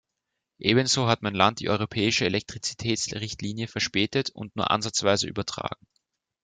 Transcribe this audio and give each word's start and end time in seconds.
Ebenso 0.57 1.07
hat 1.07 1.21
mein 1.21 1.35
Land 1.35 1.59
die 1.59 1.69
europäische 1.69 2.25
Elektrizitätsrichtlinie 2.25 3.67
verspätet 3.67 4.31
und 4.31 4.55
nur 4.55 4.71
ansatzweise 4.71 5.27
übertragen. 5.27 5.85